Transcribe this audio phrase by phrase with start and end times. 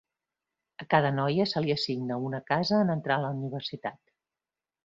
[0.83, 4.01] A cada noia se li assigna una casa en entrar a la universitat.